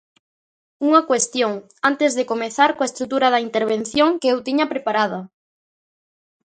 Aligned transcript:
Unha 0.87 1.01
cuestión, 1.09 1.53
antes 1.89 2.11
de 2.17 2.27
comezar 2.31 2.69
coa 2.75 2.89
estrutura 2.89 3.27
da 3.33 3.43
intervención 3.47 4.09
que 4.21 4.29
eu 4.33 4.37
tiña 4.47 4.69
preparada. 4.73 5.19